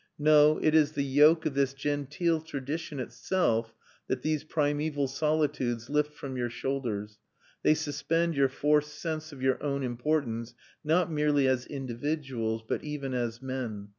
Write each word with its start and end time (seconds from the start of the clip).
No; 0.17 0.57
it 0.57 0.73
is 0.73 0.93
the 0.93 1.03
yoke 1.03 1.45
of 1.45 1.53
this 1.53 1.75
genteel 1.75 2.41
tradition 2.41 2.99
itself 2.99 3.75
that 4.07 4.23
these 4.23 4.43
primeval 4.43 5.07
solitudes 5.07 5.91
lift 5.91 6.15
from 6.15 6.35
your 6.35 6.49
shoulders. 6.49 7.19
They 7.61 7.75
suspend 7.75 8.33
your 8.33 8.49
forced 8.49 8.95
sense 8.97 9.31
of 9.31 9.43
your 9.43 9.61
own 9.61 9.83
importance 9.83 10.55
not 10.83 11.11
merely 11.11 11.47
as 11.47 11.67
individuals, 11.67 12.63
but 12.67 12.83
even 12.83 13.13
as 13.13 13.43
men. 13.43 13.89